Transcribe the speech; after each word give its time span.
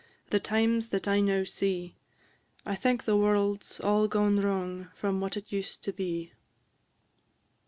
The 0.31 0.39
times 0.39 0.87
that 0.89 1.07
I 1.07 1.19
now 1.19 1.43
see; 1.43 1.95
I 2.65 2.73
think 2.75 3.03
the 3.05 3.15
world 3.15 3.63
's 3.63 3.79
all 3.79 4.07
gone 4.07 4.39
wrong, 4.41 4.87
From 4.95 5.21
what 5.21 5.37
it 5.37 5.51
used 5.51 5.83
to 5.83 5.93
be. 5.93 6.33